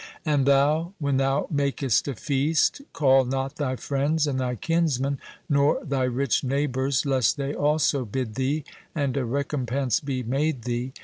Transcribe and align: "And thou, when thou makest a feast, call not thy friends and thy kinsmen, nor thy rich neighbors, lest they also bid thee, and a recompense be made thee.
"And 0.25 0.47
thou, 0.47 0.93
when 0.97 1.17
thou 1.17 1.45
makest 1.51 2.07
a 2.07 2.15
feast, 2.15 2.81
call 2.91 3.23
not 3.23 3.57
thy 3.57 3.75
friends 3.75 4.25
and 4.25 4.39
thy 4.39 4.55
kinsmen, 4.55 5.19
nor 5.47 5.79
thy 5.85 6.05
rich 6.05 6.43
neighbors, 6.43 7.05
lest 7.05 7.37
they 7.37 7.53
also 7.53 8.03
bid 8.03 8.33
thee, 8.33 8.63
and 8.95 9.15
a 9.15 9.23
recompense 9.23 9.99
be 9.99 10.23
made 10.23 10.63
thee. 10.63 10.91